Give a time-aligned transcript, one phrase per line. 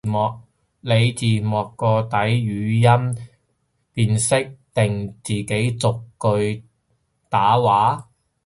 [0.79, 3.15] 你字幕個底語音
[3.93, 6.63] 辨識定自己逐句
[7.29, 8.09] 打話？